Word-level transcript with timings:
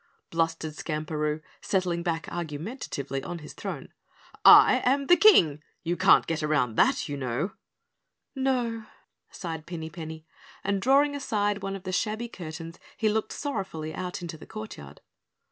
blustered 0.31 0.73
Skamperoo, 0.73 1.41
settling 1.61 2.01
back 2.01 2.27
argumentatively 2.31 3.21
on 3.21 3.37
his 3.37 3.53
throne. 3.53 3.93
"I 4.43 4.81
am 4.83 5.05
the 5.05 5.15
KING! 5.15 5.61
You 5.83 5.95
can't 5.95 6.25
get 6.25 6.41
around 6.41 6.73
that, 6.73 7.07
you 7.07 7.15
know." 7.15 7.51
"No," 8.33 8.87
sighed 9.29 9.67
Pinny 9.67 9.91
Penny, 9.91 10.25
and 10.63 10.81
drawing 10.81 11.15
aside 11.15 11.61
one 11.61 11.75
of 11.75 11.83
the 11.83 11.91
shabby 11.91 12.29
curtains 12.29 12.79
he 12.97 13.09
looked 13.09 13.31
sorrowfully 13.31 13.93
out 13.93 14.23
into 14.23 14.39
the 14.39 14.47
courtyard. 14.47 15.01